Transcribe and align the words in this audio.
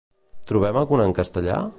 Trobem 0.51 0.79
alguna 0.81 1.05
en 1.09 1.13
castellà? 1.19 1.61